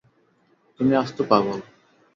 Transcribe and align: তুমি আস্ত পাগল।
তুমি 0.79 0.93
আস্ত 0.95 1.17
পাগল। 1.29 1.59